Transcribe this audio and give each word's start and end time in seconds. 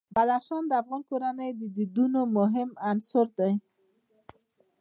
بدخشان 0.15 0.63
د 0.67 0.71
افغان 0.81 1.01
کورنیو 1.09 1.57
د 1.61 1.63
دودونو 1.75 2.21
مهم 2.37 2.69
عنصر 2.89 3.27
دی. 3.39 3.53